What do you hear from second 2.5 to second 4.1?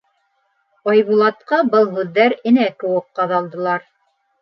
энә кеүек ҡаҙалдылар.